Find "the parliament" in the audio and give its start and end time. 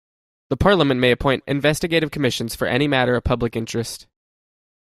0.49-0.99